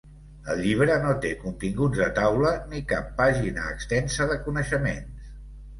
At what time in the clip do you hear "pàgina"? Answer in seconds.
3.21-3.71